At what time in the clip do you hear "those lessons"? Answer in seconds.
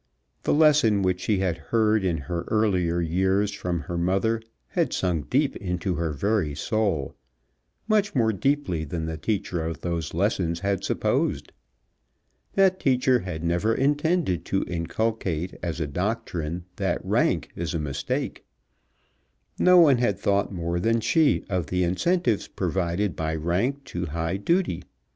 9.81-10.61